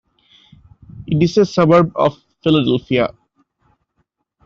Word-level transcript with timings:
It 1.05 1.21
is 1.21 1.37
a 1.37 1.45
suburb 1.45 1.91
of 1.95 2.19
Philadelphia. 2.43 3.13